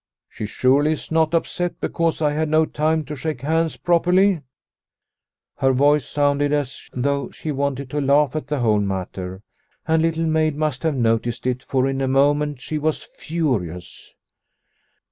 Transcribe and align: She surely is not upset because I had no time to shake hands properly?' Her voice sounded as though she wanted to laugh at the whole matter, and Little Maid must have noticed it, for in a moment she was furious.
She 0.29 0.47
surely 0.47 0.93
is 0.93 1.11
not 1.11 1.35
upset 1.35 1.79
because 1.79 2.23
I 2.23 2.31
had 2.33 2.49
no 2.49 2.65
time 2.65 3.05
to 3.05 3.15
shake 3.15 3.41
hands 3.41 3.77
properly?' 3.77 4.41
Her 5.61 5.73
voice 5.73 6.07
sounded 6.07 6.51
as 6.51 6.89
though 6.91 7.29
she 7.29 7.51
wanted 7.51 7.91
to 7.91 8.01
laugh 8.01 8.35
at 8.35 8.47
the 8.47 8.61
whole 8.61 8.81
matter, 8.81 9.43
and 9.87 10.01
Little 10.01 10.25
Maid 10.25 10.55
must 10.55 10.81
have 10.81 10.95
noticed 10.95 11.45
it, 11.45 11.61
for 11.61 11.87
in 11.87 12.01
a 12.01 12.07
moment 12.07 12.59
she 12.61 12.79
was 12.79 13.03
furious. 13.03 14.15